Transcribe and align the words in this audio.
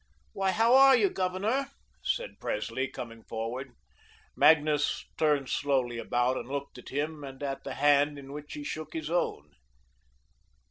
"Why, 0.33 0.49
how 0.49 0.73
are 0.73 0.95
you, 0.95 1.09
Governor?" 1.11 1.67
said 2.01 2.39
Presley, 2.39 2.87
coming 2.87 3.21
forward. 3.21 3.73
Magnus 4.35 5.05
turned 5.15 5.47
slowly 5.49 5.99
about 5.99 6.37
and 6.37 6.49
looked 6.49 6.79
at 6.79 6.89
him 6.89 7.23
and 7.23 7.43
at 7.43 7.63
the 7.63 7.75
hand 7.75 8.17
in 8.17 8.33
which 8.33 8.53
he 8.53 8.63
shook 8.63 8.93
his 8.93 9.11
own. 9.11 9.51